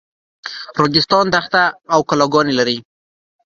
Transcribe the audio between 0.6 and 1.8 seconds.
راجستان دښته